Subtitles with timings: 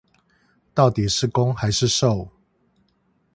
[0.73, 2.31] 到底是攻還是受